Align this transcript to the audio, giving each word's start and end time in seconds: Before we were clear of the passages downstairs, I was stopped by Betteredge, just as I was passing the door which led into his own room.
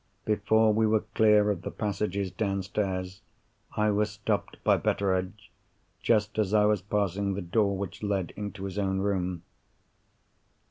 Before 0.25 0.73
we 0.73 0.87
were 0.87 1.05
clear 1.13 1.51
of 1.51 1.61
the 1.61 1.69
passages 1.69 2.31
downstairs, 2.31 3.21
I 3.77 3.91
was 3.91 4.09
stopped 4.09 4.57
by 4.63 4.77
Betteredge, 4.77 5.51
just 6.01 6.39
as 6.39 6.55
I 6.55 6.65
was 6.65 6.81
passing 6.81 7.35
the 7.35 7.41
door 7.43 7.77
which 7.77 8.01
led 8.01 8.33
into 8.35 8.63
his 8.63 8.79
own 8.79 8.97
room. 8.97 9.43